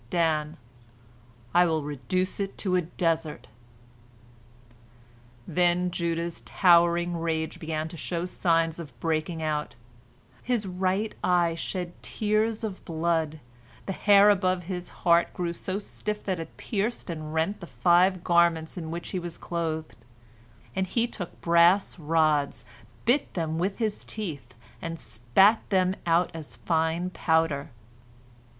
[0.09, 0.57] Dan:
[1.53, 3.49] "I will reduce it to a desert."
[5.47, 9.75] Then Judah's towering rage began to show signs of breaking out:
[10.41, 13.41] his right eye shed tears of blood;
[13.85, 18.23] the hair above his heart grew so stiff that it pierced and rent the five
[18.23, 19.95] garments in which he was clothed;
[20.75, 22.65] and he took brass rods,
[23.05, 27.69] bit them with his teeth, and spat them out as fine powder.